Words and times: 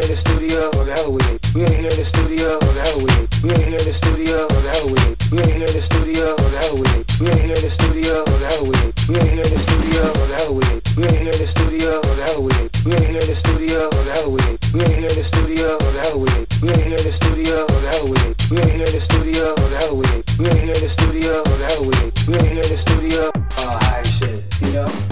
here 0.00 0.08
in 0.08 0.16
the 0.16 0.20
studio, 0.20 0.60
or 0.80 0.84
the 0.84 0.94
hell 0.96 1.12
with 1.12 1.28
it. 1.28 1.40
We 1.52 1.60
ain't 1.60 1.76
here 1.76 1.92
in 1.92 1.98
the 2.00 2.08
studio, 2.08 2.48
or 2.56 2.72
the 2.72 2.80
hell 2.80 3.00
with 3.04 3.20
it. 3.20 3.28
We 3.44 3.50
ain't 3.52 3.68
here 3.68 3.80
in 3.80 3.84
the 3.84 3.92
studio, 3.92 4.36
or 4.48 4.60
the 4.64 4.70
hell 4.72 4.88
with 4.88 5.04
it. 5.04 5.16
We 5.28 5.38
ain't 5.40 5.52
here 5.52 5.68
in 5.68 5.74
the 5.76 5.84
studio, 5.84 6.24
or 6.32 6.48
the 6.48 6.58
hell 6.64 6.76
with 6.80 6.94
it. 6.96 7.04
We 7.20 7.26
ain't 7.28 7.40
here 7.44 7.56
in 7.58 7.60
the 7.60 7.68
studio, 7.68 8.00
or 8.08 8.24
the 8.24 8.46
hell 8.48 8.64
with 8.64 8.80
it. 8.80 8.92
We 9.10 9.16
ain't 9.20 9.28
here 9.28 9.44
in 9.44 9.52
the 9.52 9.60
studio, 9.60 10.00
or 10.00 10.24
the 10.24 10.34
hell 10.40 10.52
with 10.56 10.70
it. 10.72 10.80
We 10.96 11.04
ain't 11.04 11.20
here 11.20 11.34
in 11.36 11.40
the 11.40 11.48
studio, 11.50 11.90
or 12.00 12.14
the 12.16 12.24
hell 12.24 12.40
with 12.40 12.56
it. 12.56 12.70
We 12.80 12.90
ain't 12.96 13.08
here 13.10 13.20
in 13.20 13.28
the 13.28 13.36
studio, 13.36 13.78
or 13.84 14.00
the 14.00 14.12
hell 14.16 14.30
with 14.30 14.48
it. 14.48 14.58
We 14.72 14.80
ain't 14.80 14.96
here 14.96 15.10
in 15.10 15.18
the 15.20 15.26
studio, 15.28 15.68
or 15.76 15.90
the 15.90 16.00
hell 16.00 16.18
with 16.20 16.36
it. 16.40 16.48
We 16.62 16.68
ain't 16.70 16.84
here 16.88 16.96
in 16.96 17.04
the 17.04 17.12
studio, 17.12 17.56
or 17.60 17.78
the 17.84 17.88
hell 17.90 18.06
with 18.08 18.24
it. 18.24 18.36
We 18.48 18.56
ain't 18.56 18.72
here 18.72 18.88
in 18.88 18.94
the 18.96 19.02
studio, 19.04 19.44
or 19.52 19.68
the 19.68 19.76
hell 19.76 19.96
with 20.00 20.12
it. 20.16 20.24
We 20.40 20.46
ain't 20.48 20.60
here 20.64 20.76
in 20.76 20.82
the 20.82 20.88
studio, 20.88 21.32
or 21.44 21.56
the 21.60 21.66
hell 21.68 21.84
with 21.84 22.00
it. 22.00 22.12
We 22.24 22.34
ain't 22.40 22.48
here 22.48 22.64
in 22.64 22.72
the 22.72 22.80
studio. 22.80 23.20
Oh, 23.36 23.78
high 23.84 24.06
shit, 24.08 24.48
you 24.64 24.72
know. 24.72 25.09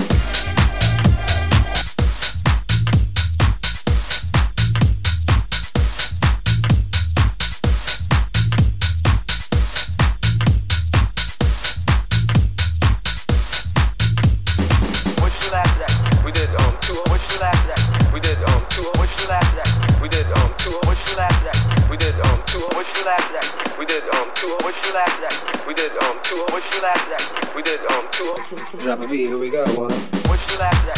Drop 28.48 29.00
a 29.00 29.06
V, 29.06 29.16
here 29.26 29.36
we 29.36 29.50
go. 29.50 29.66
One. 29.74 30.97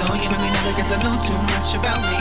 So 0.00 0.08
you 0.16 0.32
know 0.32 0.40
me 0.40 0.48
never 0.48 0.72
get 0.80 0.88
to 0.88 0.96
know 1.04 1.12
too 1.20 1.36
much 1.36 1.76
about 1.76 2.00
me. 2.00 2.16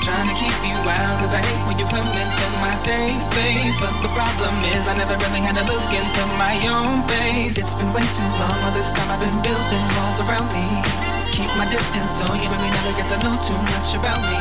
Trying 0.00 0.32
to 0.32 0.36
keep 0.40 0.56
you 0.64 0.72
out, 0.88 1.12
cause 1.20 1.36
I 1.36 1.44
hate 1.44 1.60
when 1.68 1.76
you 1.76 1.84
come 1.92 2.08
into 2.08 2.46
my 2.64 2.72
safe 2.72 3.28
space. 3.28 3.76
But 3.84 3.92
the 4.00 4.08
problem 4.16 4.56
is, 4.72 4.88
I 4.88 4.96
never 4.96 5.20
really 5.20 5.44
had 5.44 5.52
to 5.60 5.64
look 5.68 5.92
into 5.92 6.22
my 6.40 6.56
own 6.72 7.04
face. 7.12 7.60
It's 7.60 7.76
been 7.76 7.92
way 7.92 8.00
too 8.16 8.24
long, 8.40 8.56
all 8.64 8.72
this 8.72 8.96
time 8.96 9.12
I've 9.12 9.20
been 9.20 9.38
building 9.44 9.84
walls 10.00 10.24
around 10.24 10.48
me. 10.56 10.64
Keep 11.36 11.52
my 11.60 11.68
distance, 11.68 12.16
so 12.16 12.24
you 12.32 12.48
know 12.48 12.56
me 12.56 12.68
never 12.80 12.96
get 12.96 13.04
to 13.12 13.20
know 13.20 13.36
too 13.44 13.60
much 13.60 13.92
about 13.92 14.16
me. 14.32 14.40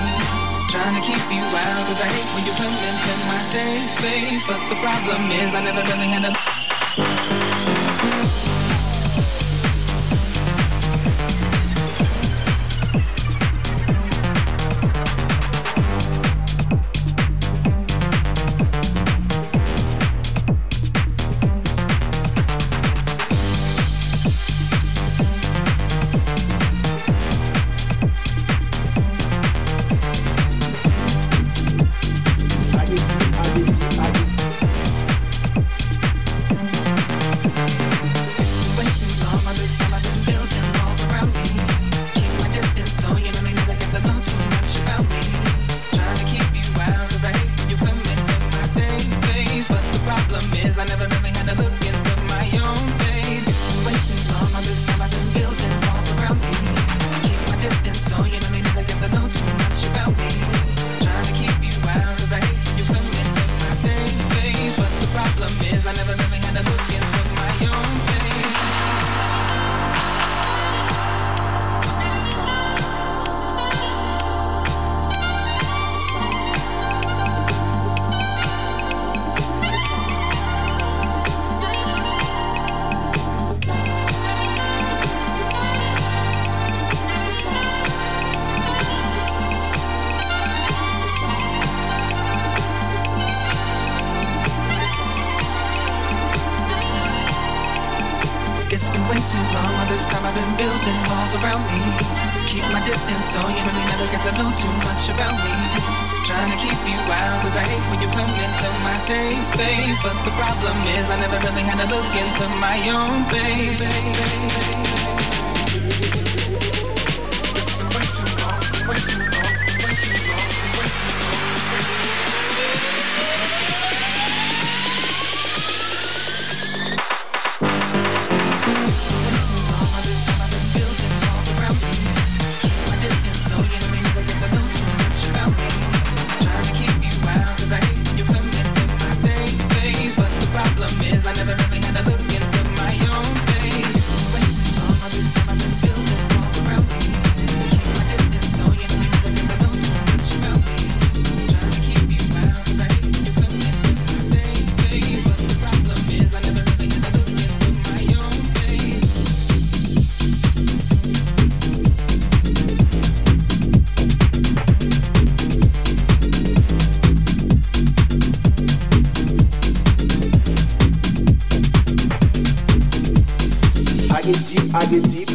Trying 0.71 0.95
to 0.95 1.03
keep 1.03 1.27
you 1.27 1.43
out, 1.43 1.83
cause 1.91 1.99
I 1.99 2.07
hate 2.07 2.31
when 2.31 2.47
you 2.47 2.55
come 2.55 2.71
into 2.71 3.11
my 3.27 3.39
safe 3.51 3.99
space. 3.99 4.47
But 4.47 4.63
the 4.71 4.79
problem 4.79 5.27
is, 5.43 5.51
I 5.51 5.59
never 5.59 5.83
really 5.91 6.07
had 6.07 6.23
a. 6.23 6.31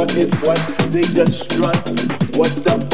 what 0.00 0.16
is 0.16 0.32
what, 0.40 0.58
they 0.92 1.02
just 1.02 1.40
strut. 1.40 1.76
What 2.34 2.48
the 2.64 2.89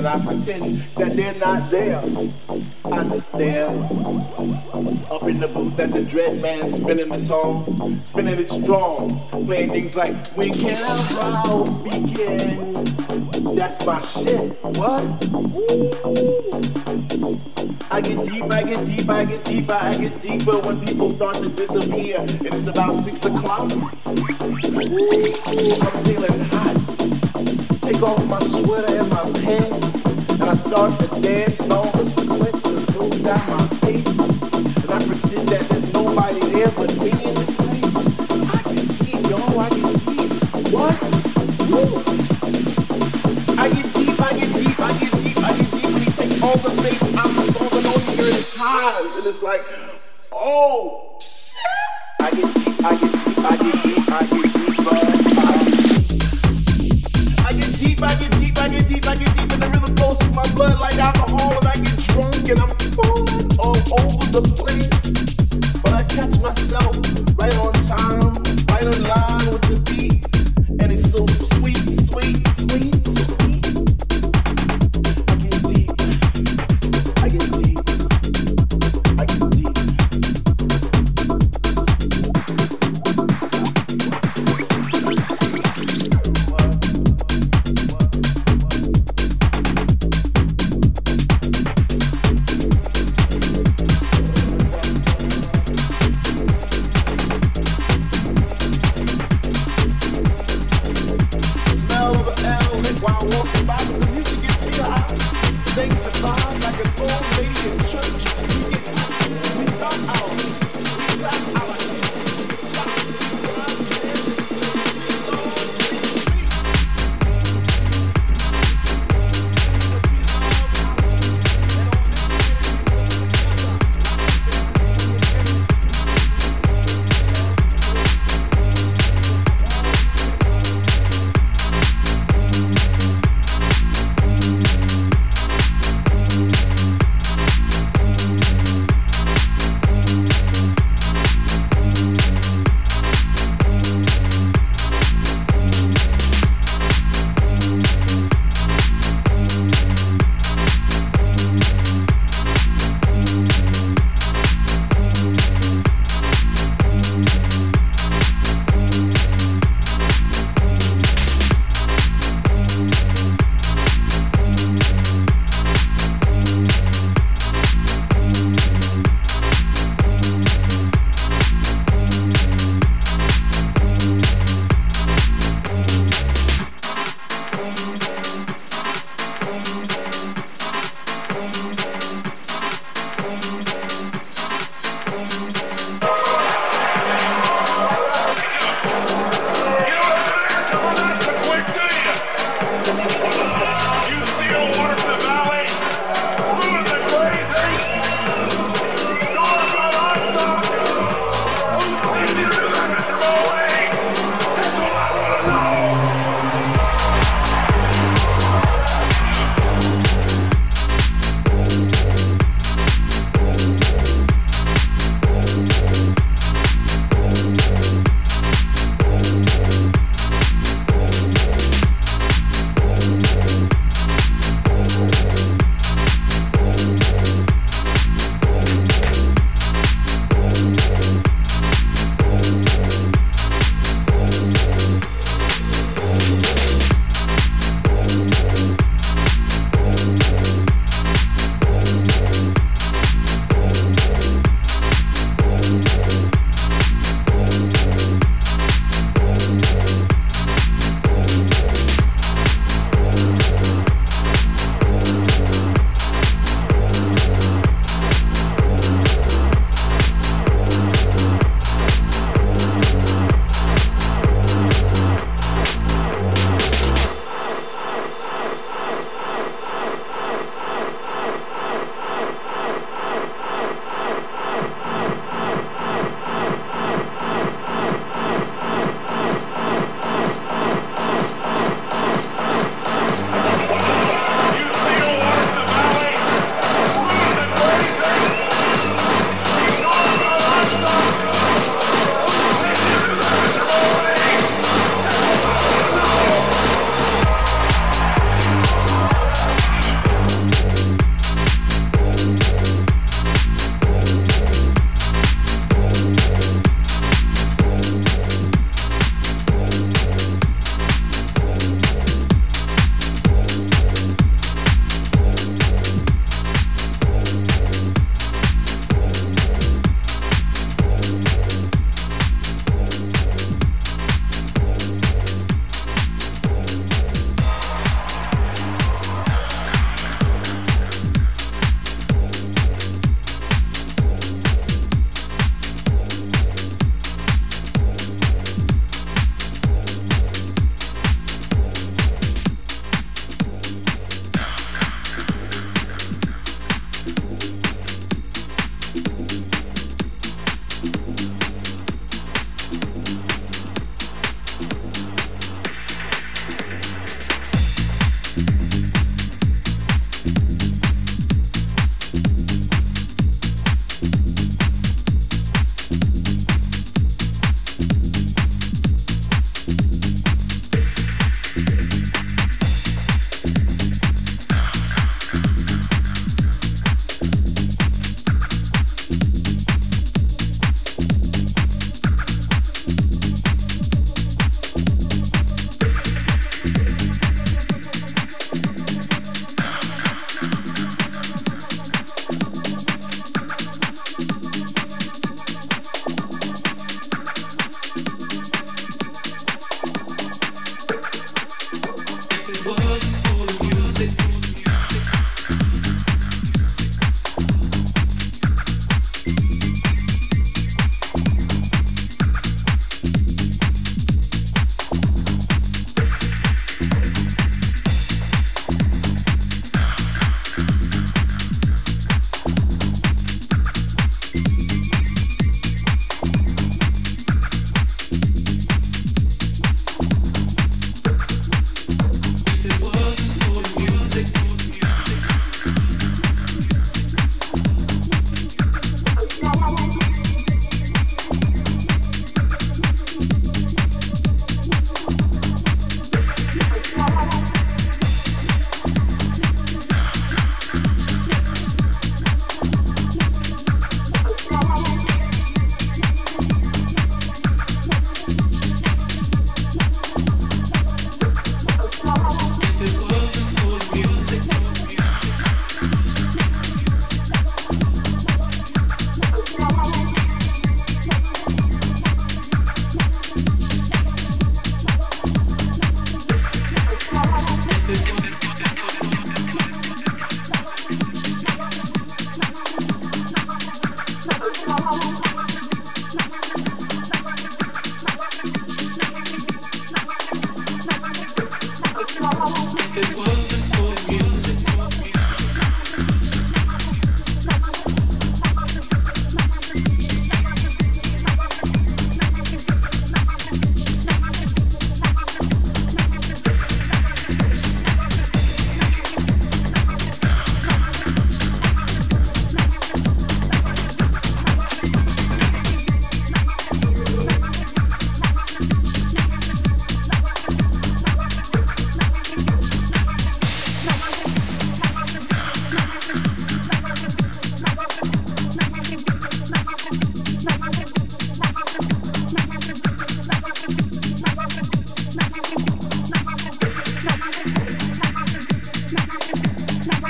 and 0.00 0.06
I 0.06 0.18
pretend 0.18 0.80
that 0.96 1.14
they're 1.14 1.34
not 1.34 1.70
there. 1.70 1.98
I 2.84 3.04
just 3.08 3.32
stare 3.32 3.66
up 3.66 5.22
in 5.28 5.38
the 5.38 5.48
booth 5.52 5.78
at 5.78 5.92
the 5.92 6.02
dread 6.02 6.40
man 6.42 6.68
spinning 6.68 7.08
the 7.08 7.18
song, 7.18 8.00
spinning 8.04 8.38
it 8.40 8.48
strong, 8.48 9.20
playing 9.46 9.70
things 9.70 9.94
like 9.94 10.14
"When 10.28 10.52
can 10.52 10.76
house 10.76 11.74
begin?" 11.76 12.84
That's 13.54 13.84
my 13.86 14.00
shit. 14.00 14.52
What? 14.78 15.04
I 17.90 18.00
get 18.00 18.24
deep, 18.26 18.52
I 18.52 18.62
get 18.62 18.86
deep, 18.86 19.08
I 19.08 19.24
get 19.24 19.44
deeper, 19.44 19.78
I 19.80 19.92
get 19.92 20.20
deeper 20.20 20.58
when 20.58 20.84
people 20.84 21.10
start 21.10 21.36
to 21.36 21.48
disappear, 21.48 22.20
and 22.20 22.46
it's 22.46 22.66
about 22.66 22.94
six 22.94 23.24
o'clock. 23.26 23.70
I'm 23.72 23.80
feeling 26.04 26.40
hot 26.50 26.79
take 27.92 28.02
off 28.02 28.24
my 28.28 28.38
sweater 28.38 29.00
and 29.00 29.10
my 29.10 29.24
pants, 29.42 30.04
and 30.38 30.48
I 30.48 30.54
start 30.54 30.92
to 31.00 31.20
dance, 31.20 31.58
and 31.58 31.72
all 31.72 31.90
the 31.90 32.04
just 32.04 32.94
goes 32.94 33.18
down 33.18 33.42
my 33.50 33.66
face, 33.82 34.06
and 34.78 34.90
I 34.94 34.98
pretend 35.02 35.48
that 35.48 35.66
there's 35.66 35.92
nobody 35.92 36.40
there 36.54 36.70
but 36.78 36.90
me 37.02 37.10
in 37.10 37.34
the 37.34 37.46
place. 37.58 37.90
I 38.54 38.62
can 38.62 38.78
keep, 38.94 39.20
y'all, 39.26 39.58
I 39.58 39.68
can 39.74 39.90
keep. 40.06 40.30
What? 40.70 40.94
Woo. 41.66 41.98
I 43.58 43.66
get 43.74 43.88
deep, 43.98 44.18
I 44.22 44.30
get 44.38 44.50
deep, 44.54 44.78
I 44.78 44.90
get 44.94 45.10
deep, 45.10 45.38
I 45.42 45.50
get 45.58 45.70
deep, 45.74 45.90
and 45.90 46.02
he 46.06 46.10
takes 46.14 46.42
all 46.46 46.58
the 46.62 46.70
bass 46.82 47.02
out 47.18 47.26
the 47.26 47.42
song, 47.50 47.74
and 47.74 47.86
all 47.90 47.98
you 48.06 48.12
hear 48.14 48.30
is 48.30 48.54
highs, 48.56 49.18
and 49.18 49.26
it's 49.26 49.42
like, 49.42 49.62
oh, 50.30 50.99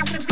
I 0.01 0.11
would 0.11 0.30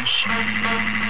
Take 0.00 0.62
this 0.62 1.09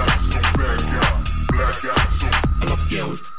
eyes, 0.00 0.32
so 0.32 0.40
black 0.56 0.80
eyes, 0.80 1.28
so 1.28 1.52
black 1.52 1.84
eyes, 1.84 2.20
so 2.20 2.66
confused. 2.66 3.37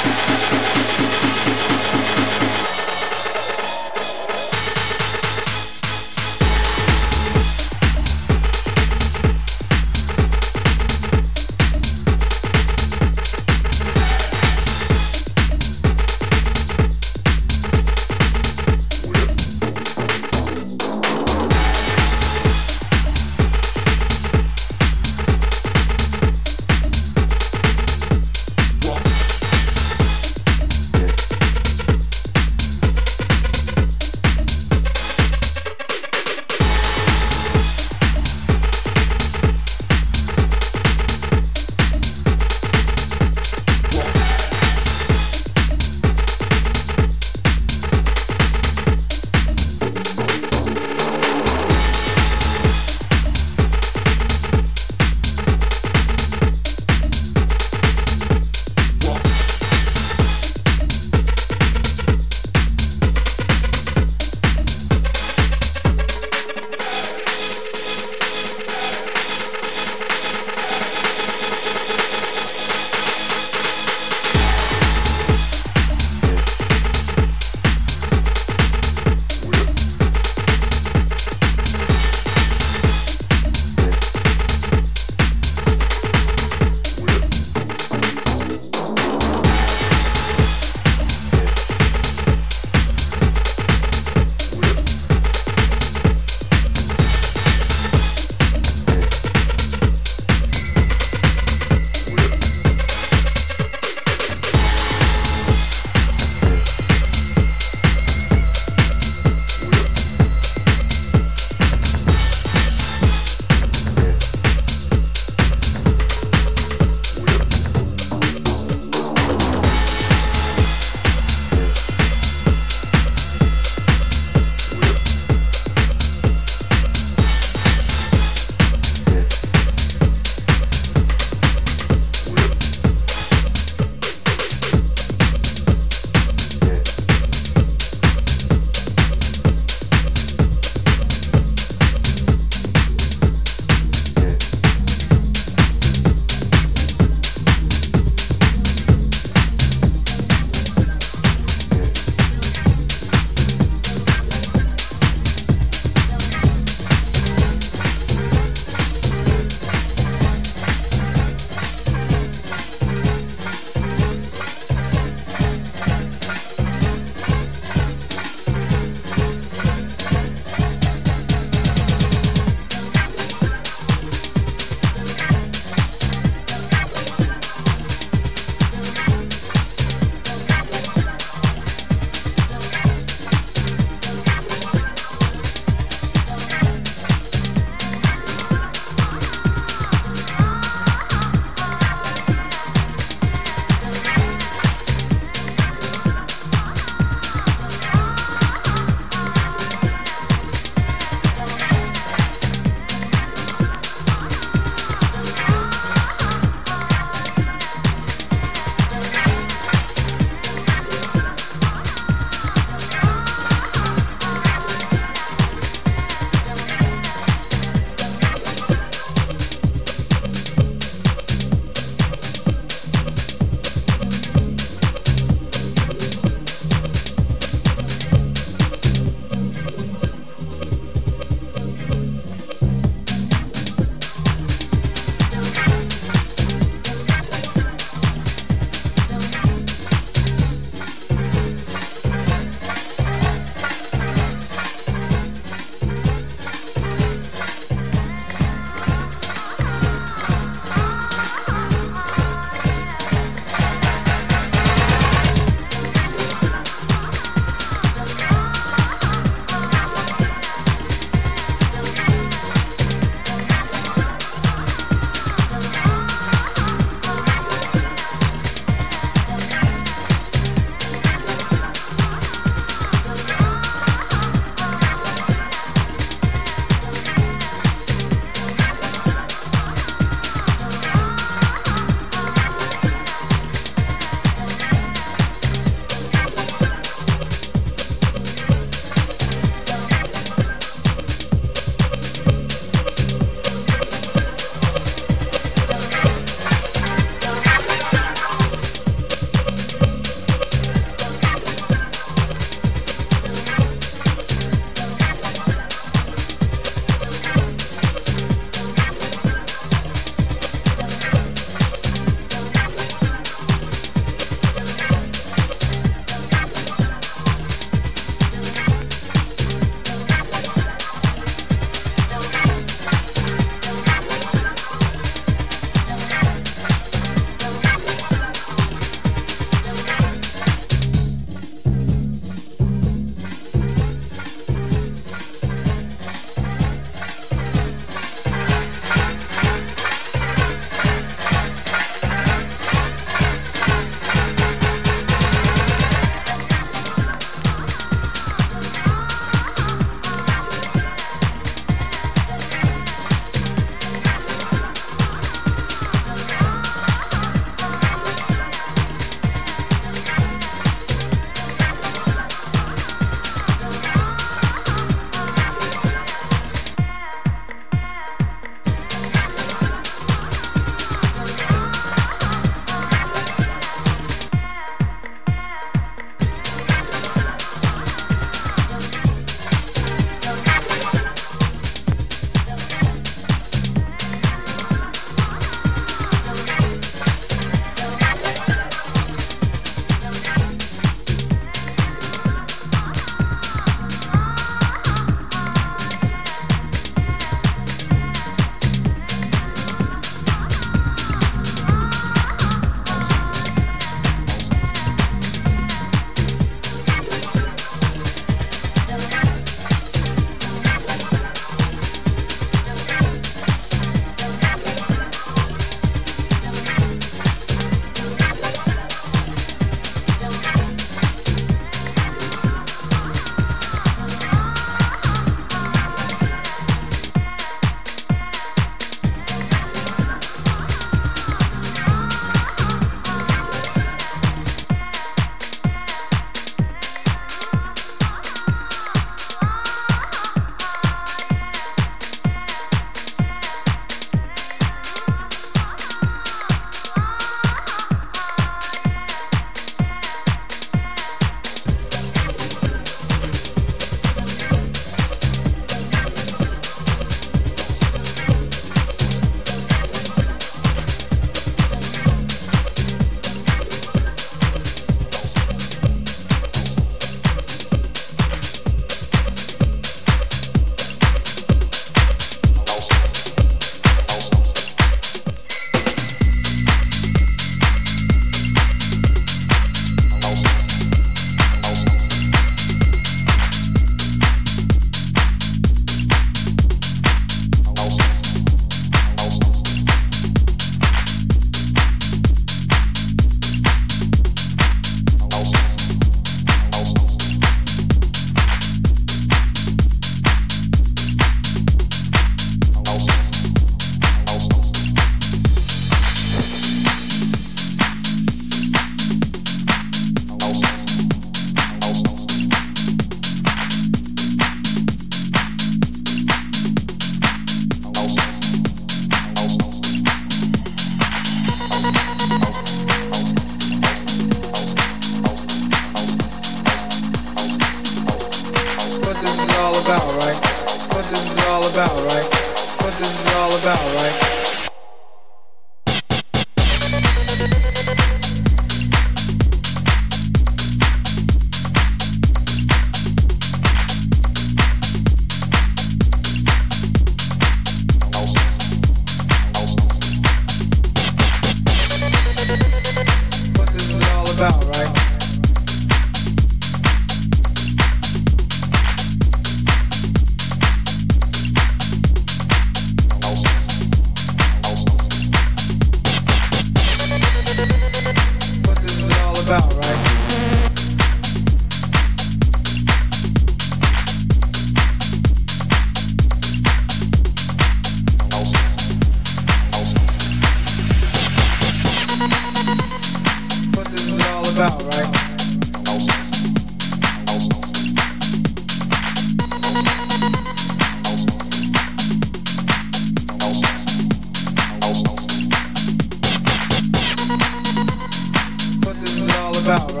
out, 599.71 599.89
right? 599.93 600.00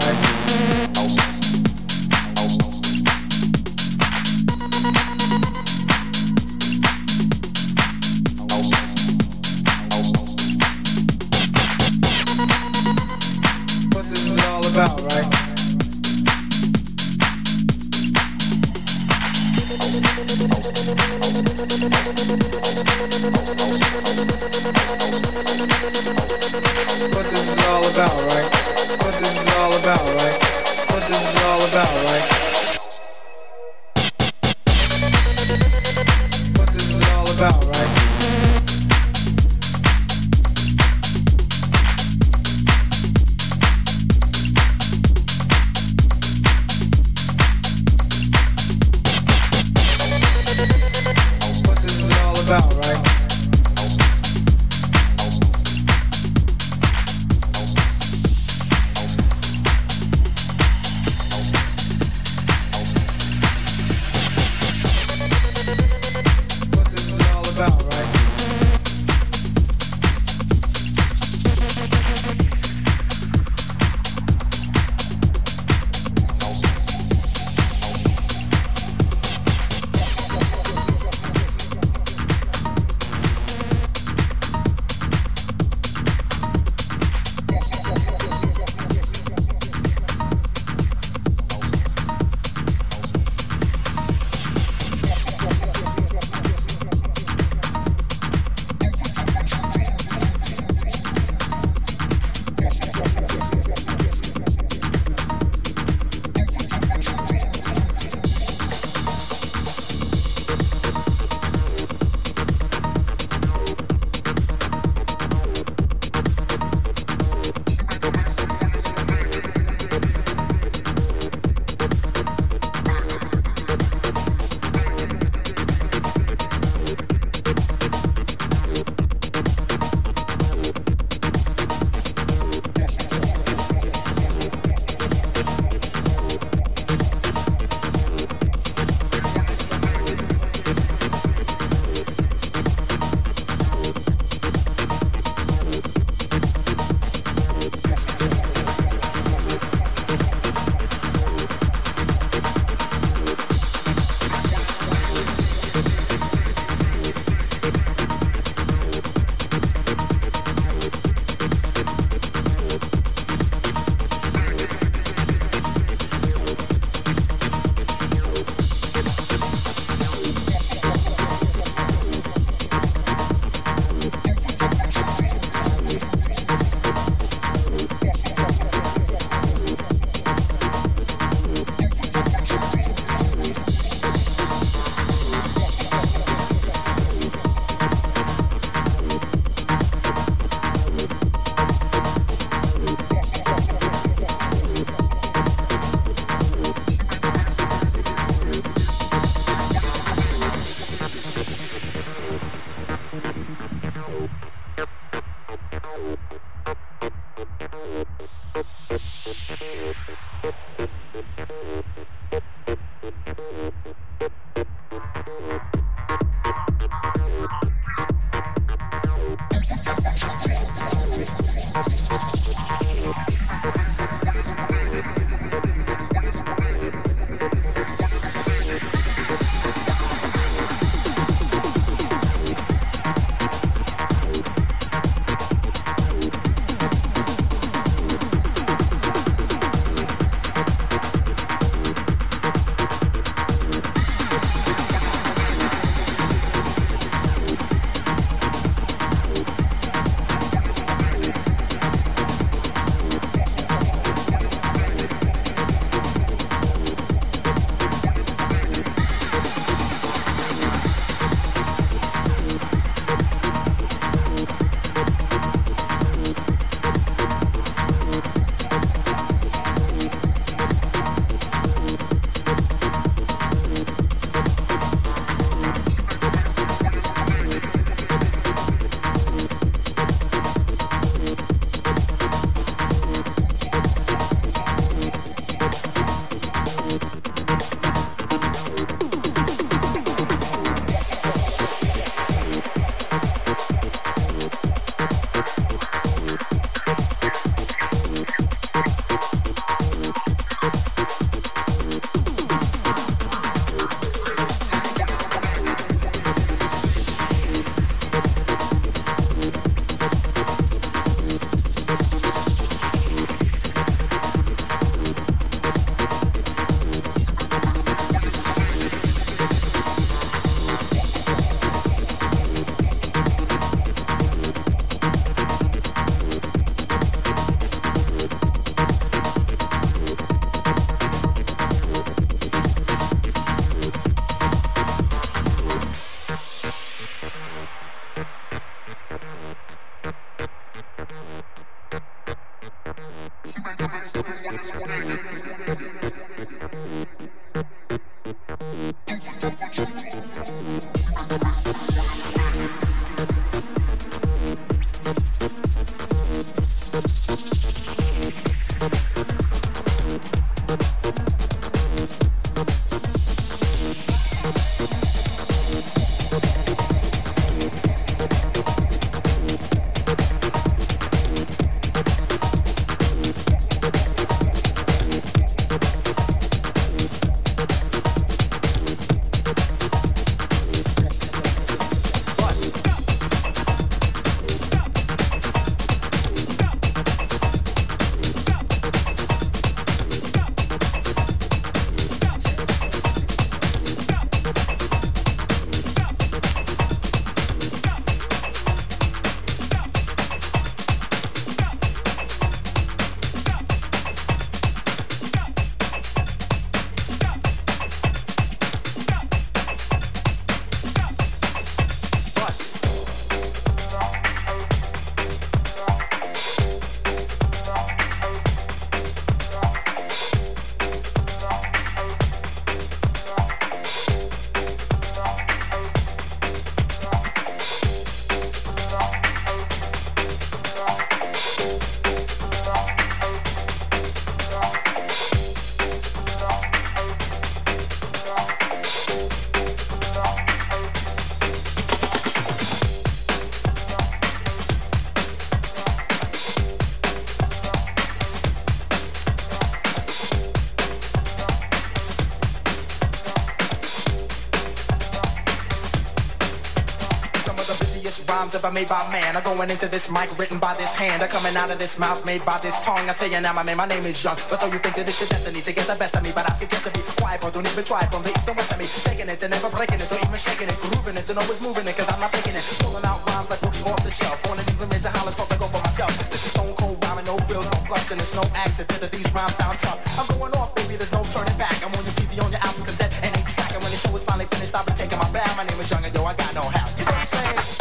Rhymes 458.11 458.51
ever 458.55 458.71
made 458.75 458.91
by 458.91 458.99
man 459.07 459.39
are 459.39 459.45
going 459.47 459.71
into 459.71 459.87
this 459.87 460.11
mic 460.11 460.27
written 460.35 460.59
by 460.59 460.75
this 460.75 460.91
hand 460.91 461.23
are 461.23 461.31
coming 461.31 461.55
out 461.55 461.71
of 461.71 461.79
this 461.79 461.95
mouth 461.95 462.19
made 462.27 462.43
by 462.43 462.59
this 462.59 462.75
tongue. 462.83 463.07
I 463.07 463.15
tell 463.15 463.31
you 463.31 463.39
now, 463.39 463.55
my 463.55 463.63
man, 463.63 463.79
my 463.79 463.87
name 463.87 464.03
is 464.03 464.19
Young. 464.19 464.35
But 464.51 464.59
so 464.59 464.67
you 464.67 464.83
think 464.83 464.99
that 464.99 465.07
it's 465.07 465.23
your 465.23 465.31
destiny 465.31 465.63
to 465.63 465.71
get 465.71 465.87
the 465.87 465.95
best 465.95 466.19
of 466.19 466.23
me? 466.23 466.35
But 466.35 466.43
I 466.43 466.51
suggest 466.51 466.83
to 466.83 466.91
be 466.91 466.99
quiet, 467.15 467.39
bro. 467.39 467.55
Don't 467.55 467.63
even 467.63 467.87
try 467.87 468.03
from 468.11 468.19
the 468.27 468.35
east 468.35 468.51
and 468.51 468.57
west 468.59 468.67
of 468.67 468.83
me. 468.83 468.85
Taking 469.07 469.31
it 469.31 469.39
and 469.39 469.55
never 469.55 469.71
breaking 469.71 470.03
it, 470.03 470.11
or 470.11 470.19
even 470.19 470.35
shaking 470.35 470.67
it, 470.67 470.75
grooving 470.83 471.15
it, 471.15 471.23
and 471.23 471.39
always 471.39 471.63
moving 471.63 471.87
it, 471.87 471.95
cause 471.95 472.11
I'm 472.11 472.19
not 472.19 472.35
faking 472.35 472.51
it. 472.51 472.65
Pulling 472.83 473.05
out 473.07 473.23
rhymes 473.31 473.47
like 473.47 473.63
books 473.63 473.79
off 473.87 474.03
the 474.03 474.11
shelf. 474.11 474.35
Born 474.43 474.59
in 474.59 474.67
England, 474.67 474.91
in 474.91 474.99
Hollis, 475.15 475.35
fuck, 475.39 475.47
I 475.47 475.55
go 475.55 475.71
for 475.71 475.79
myself. 475.79 476.11
This 476.27 476.43
is 476.43 476.51
stone 476.51 476.75
cold 476.75 476.99
rhyming, 477.07 477.23
no 477.31 477.39
frills, 477.47 477.71
no 477.71 477.79
flux, 477.87 478.11
and 478.11 478.19
it's 478.19 478.35
no 478.35 478.43
accident 478.59 478.99
that 478.99 479.11
these 479.15 479.31
rhymes 479.31 479.55
sound 479.55 479.79
tough. 479.79 480.03
I'm 480.19 480.27
going 480.35 480.51
off, 480.59 480.75
baby, 480.75 480.99
there's 480.99 481.15
no 481.15 481.23
turning 481.31 481.55
back. 481.55 481.79
I'm 481.79 481.95
on 481.95 482.03
your 482.03 482.15
TV, 482.19 482.43
on 482.43 482.51
your 482.51 482.59
album 482.59 482.83
cassette, 482.83 483.15
and 483.23 483.31
ain't 483.31 483.47
tracking. 483.47 483.79
When 483.79 483.87
the 483.87 483.99
show 484.03 484.11
is 484.19 484.27
finally 484.27 484.51
finished, 484.51 484.75
I'll 484.75 484.83
be 484.83 484.91
taking 484.99 485.15
my 485.15 485.31
bow. 485.31 485.47
My 485.55 485.63
name 485.63 485.79
is 485.79 485.87
Young, 485.87 486.03
and 486.03 486.11
yo, 486.11 486.27
I 486.27 486.35
got 486.35 486.51
know 486.51 486.67
how. 486.67 486.83
You 486.99 487.07
know 487.07 487.15
what 487.15 487.23
I'm 487.23 487.31
saying? 487.31 487.80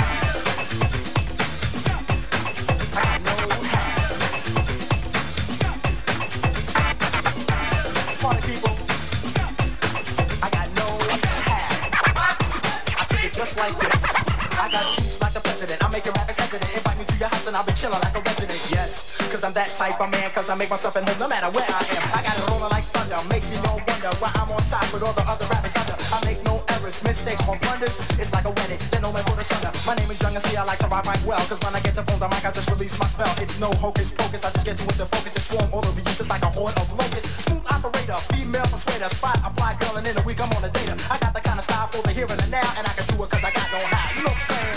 Make 15.90 16.04
your 16.06 16.14
rap 16.14 16.30
as 16.30 16.36
president. 16.36 16.70
Invite 16.76 16.98
me 16.98 17.04
to 17.04 17.16
your 17.18 17.28
house 17.28 17.46
and 17.48 17.56
I'll 17.56 17.66
be 17.66 17.72
chilling 17.72 17.98
like 17.98 18.14
a 18.14 18.22
resident. 18.22 18.62
Yes, 18.70 19.18
cuz 19.28 19.42
I'm 19.42 19.52
that 19.52 19.68
type 19.76 20.00
of 20.00 20.08
man 20.08 20.30
Cuz 20.30 20.48
I 20.48 20.54
make 20.54 20.70
myself 20.70 20.94
a 20.94 21.04
hill 21.04 21.18
no 21.18 21.28
matter 21.28 21.50
where 21.50 21.66
I 21.66 21.82
am, 21.92 22.04
I 22.14 22.22
got 22.22 22.38
it 22.38 22.48
rollin' 22.48 22.70
like 22.70 22.84
thunder. 22.94 23.18
Make 23.28 23.42
me 23.50 23.58
no 23.66 23.82
wonder 23.82 24.10
why 24.22 24.30
I'm 24.38 24.50
on 24.54 24.62
top 24.70 24.86
with 24.94 25.02
all 25.02 25.12
the 25.12 25.26
other 25.26 25.46
rappers 25.50 25.74
under. 25.74 25.96
I 26.14 26.24
make 26.24 26.40
no 26.44 26.59
mistakes 26.98 27.46
or 27.46 27.54
blunders. 27.62 27.94
It's 28.18 28.32
like 28.34 28.44
a 28.44 28.50
wedding. 28.50 28.82
Then 28.90 29.02
man 29.06 29.22
put 29.22 29.38
asunder. 29.38 29.70
My 29.86 29.94
name 29.94 30.10
is 30.10 30.18
Young 30.22 30.34
and 30.34 30.42
see 30.42 30.56
I 30.58 30.64
like 30.66 30.82
to 30.82 30.88
rhyme 30.90 31.06
right 31.06 31.22
well. 31.22 31.38
Cause 31.46 31.62
when 31.62 31.74
I 31.74 31.80
get 31.80 31.94
to 31.94 32.02
on 32.02 32.18
the 32.18 32.26
mic, 32.26 32.42
I 32.42 32.50
just 32.50 32.68
release 32.68 32.98
my 32.98 33.06
spell. 33.06 33.30
It's 33.38 33.58
no 33.62 33.70
hocus 33.78 34.10
pocus. 34.10 34.42
I 34.44 34.50
just 34.50 34.66
get 34.66 34.74
you 34.80 34.86
with 34.90 34.98
the 34.98 35.06
focus 35.06 35.34
and 35.38 35.44
swarm 35.46 35.70
all 35.72 35.86
over 35.86 35.98
you 35.98 36.10
just 36.18 36.30
like 36.30 36.42
a 36.42 36.50
horde 36.50 36.74
of 36.82 36.90
locusts. 36.98 37.46
Smooth 37.46 37.64
operator, 37.70 38.18
female 38.34 38.66
persuader, 38.66 39.08
spot 39.08 39.38
a 39.46 39.50
fly 39.54 39.78
girl 39.78 39.94
and 39.96 40.06
in 40.06 40.18
a 40.18 40.22
week 40.26 40.42
I'm 40.42 40.50
on 40.50 40.64
a 40.66 40.70
data. 40.70 40.98
I 41.06 41.16
got 41.22 41.32
the 41.32 41.40
kind 41.40 41.58
of 41.58 41.64
style 41.64 41.86
for 41.94 42.02
the 42.02 42.12
here 42.12 42.26
and 42.26 42.40
the 42.42 42.50
now, 42.50 42.66
and 42.74 42.84
I 42.86 42.92
can 42.98 43.06
do 43.06 43.22
it 43.22 43.30
cause 43.30 43.44
I 43.46 43.50
got 43.54 43.70
know 43.70 43.84
how. 43.86 44.10
You 44.10 44.26
know 44.26 44.34
what 44.34 44.42
I'm 44.42 44.50
saying? 44.50 44.74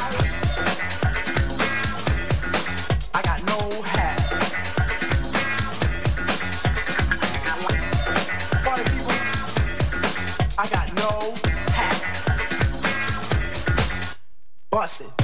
I 3.18 3.22
got 3.26 3.40
no 3.50 3.58
hat. 3.82 4.20
I 10.56 10.68
got 10.70 10.94
no 10.94 11.53
hat. 14.74 15.23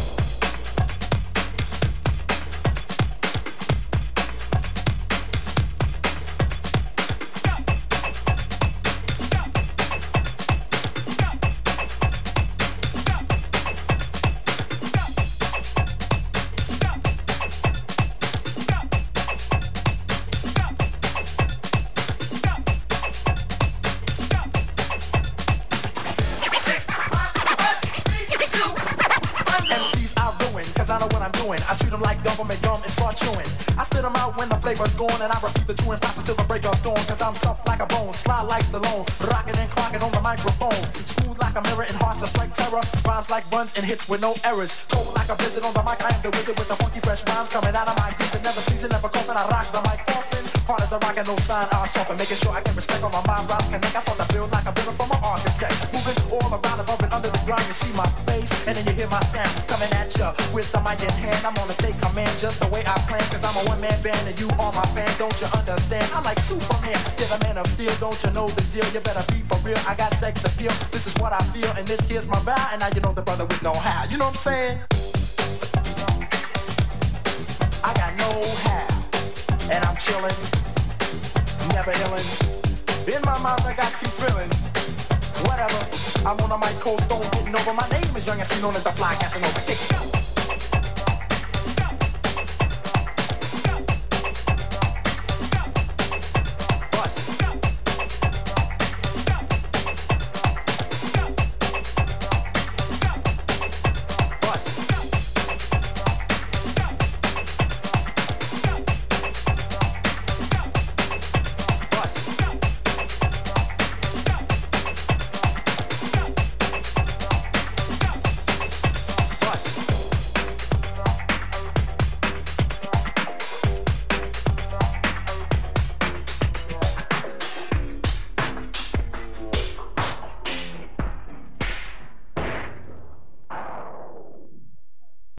And 35.21 35.31
I 35.31 35.39
the 35.67 35.75
chewing 35.83 35.99
process 35.99 36.23
till 36.23 36.35
the 36.35 36.47
break 36.47 36.63
of 36.63 36.75
dawn. 36.83 36.99
Cause 37.03 37.21
I'm 37.21 37.35
tough 37.43 37.59
like 37.67 37.79
a 37.83 37.87
bone, 37.87 38.13
slide 38.13 38.47
like 38.47 38.63
Stallone, 38.63 39.03
rocking 39.27 39.57
and 39.59 39.69
clocking 39.71 39.99
on 39.99 40.11
the 40.15 40.21
microphone. 40.23 40.79
Smooth 40.95 41.39
like 41.39 41.55
a 41.59 41.61
mirror 41.61 41.83
and 41.83 41.97
hearts 41.99 42.23
that 42.23 42.31
strike 42.31 42.53
terror. 42.55 42.83
Rhymes 43.03 43.29
like 43.29 43.43
runs 43.51 43.75
and 43.75 43.83
hits 43.83 44.07
with 44.07 44.21
no 44.21 44.35
errors. 44.47 44.85
Cold 44.87 45.11
like 45.15 45.27
a 45.27 45.35
blizzard 45.35 45.63
on 45.67 45.73
the 45.75 45.83
mic, 45.83 45.99
I 45.99 46.15
am 46.15 46.21
the 46.23 46.31
wizard 46.31 46.55
with 46.55 46.69
the 46.71 46.77
funky 46.79 46.99
fresh 47.03 47.25
rhymes 47.27 47.49
coming 47.51 47.75
out 47.75 47.87
of 47.87 47.95
my 47.99 48.15
geese. 48.15 48.33
And 48.35 48.43
never 48.43 48.63
season, 48.63 48.89
never 48.95 49.09
coughing, 49.09 49.35
I 49.35 49.43
rock 49.51 49.67
the 49.75 49.81
mic 49.83 49.99
often. 50.07 50.43
Hard 50.67 50.81
as 50.83 50.91
a 50.95 50.99
rock 51.03 51.17
and 51.19 51.27
no 51.27 51.35
sign, 51.43 51.67
I 51.67 51.85
soften, 51.87 52.15
making 52.15 52.39
sure 52.39 52.53
I 52.55 52.63
get 52.63 52.75
respect 52.75 53.03
on 53.03 53.11
my 53.11 53.23
mind. 53.27 53.43
Rhymes 53.49 53.67
connect, 53.67 53.95
I 53.95 54.01
start 54.05 54.19
to 54.23 54.27
build 54.31 54.49
like 54.55 54.67
a 54.67 54.71
building 54.71 54.95
from 54.95 55.11
an 55.11 55.19
architect. 55.19 55.75
Moving 55.91 56.17
all 56.31 56.49
around 56.55 56.79
above 56.79 57.01
and 57.03 57.11
under 57.11 57.27
the 57.27 57.41
ground, 57.43 57.65
you 57.67 57.75
see 57.75 57.91
my 57.97 58.07
and 58.79 58.87
you 58.87 58.95
hear 58.95 59.11
my 59.11 59.19
sound 59.27 59.51
coming 59.67 59.91
at 59.91 60.07
ya 60.15 60.31
with 60.55 60.71
the 60.71 60.79
mic 60.79 61.03
in 61.03 61.11
hand. 61.19 61.43
I'm 61.43 61.53
gonna 61.53 61.75
take 61.83 61.99
command 61.99 62.31
just 62.39 62.63
the 62.63 62.67
way 62.71 62.79
I 62.87 62.95
plan, 63.11 63.19
cause 63.27 63.43
I'm 63.43 63.55
a 63.59 63.63
one 63.67 63.81
man 63.83 63.99
band 64.01 64.23
and 64.23 64.39
you 64.39 64.47
are 64.55 64.71
my 64.71 64.87
fan. 64.95 65.11
Don't 65.19 65.35
you 65.43 65.47
understand? 65.51 66.07
I'm 66.15 66.23
like 66.23 66.39
Superman, 66.39 66.95
you're 67.19 67.27
the 67.27 67.39
man 67.43 67.57
of 67.59 67.67
steel. 67.67 67.91
Don't 67.99 68.15
you 68.23 68.31
know 68.31 68.47
the 68.47 68.63
deal? 68.71 68.87
You 68.95 69.03
better 69.03 69.25
be 69.35 69.43
for 69.51 69.59
real. 69.67 69.77
I 69.83 69.95
got 69.95 70.15
sex 70.15 70.47
appeal. 70.47 70.71
This 70.95 71.07
is 71.07 71.13
what 71.19 71.33
I 71.35 71.43
feel, 71.51 71.69
and 71.75 71.85
this 71.87 72.07
here's 72.07 72.27
my 72.27 72.39
vow. 72.47 72.55
And 72.71 72.79
now 72.79 72.87
you 72.95 73.01
know 73.01 73.11
the 73.11 73.21
brother 73.21 73.45
with 73.45 73.61
know 73.61 73.75
how. 73.75 74.07
You 74.07 74.17
know 74.17 74.31
what 74.31 74.39
I'm 74.39 74.47
saying? 74.47 74.79
I 77.83 77.91
got 77.99 78.11
know 78.15 78.37
how, 78.63 78.87
and 79.75 79.83
I'm 79.83 79.97
chilling, 79.99 80.39
never. 81.75 81.91
In 83.11 83.21
my 83.25 83.35
mouth, 83.43 83.65
I 83.65 83.73
got 83.73 83.91
two 83.99 84.07
feelings. 84.07 84.68
Whatever, 85.47 85.79
I'm 86.27 86.39
on 86.39 86.51
a 86.51 86.57
mic, 86.57 86.79
cold 86.79 87.01
stone, 87.01 87.21
getting 87.31 87.55
over. 87.55 87.73
My 87.73 87.87
name 87.89 88.15
is 88.15 88.27
Young 88.27 88.39
MC 88.39 88.61
known 88.61 88.75
as 88.75 88.83
the 88.83 88.91
fly, 88.91 89.15
casting 89.15 89.43
over. 89.43 89.61
Kick. 89.61 90.18